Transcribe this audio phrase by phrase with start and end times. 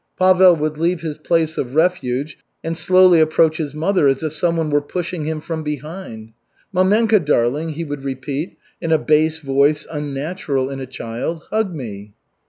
[0.17, 4.71] '"Pavel would leave his place of refuge and slowly approach his mother, as if someone
[4.71, 6.31] were pushing him from behind.
[6.73, 12.13] "Mamenka darling," he would repeat in a bass voice unnatural in a child, "hug me."